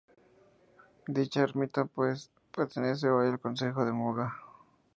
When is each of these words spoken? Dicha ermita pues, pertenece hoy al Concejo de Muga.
Dicha 1.07 1.43
ermita 1.43 1.85
pues, 1.85 2.31
pertenece 2.55 3.07
hoy 3.07 3.27
al 3.27 3.39
Concejo 3.39 3.85
de 3.85 3.91
Muga. 3.91 4.33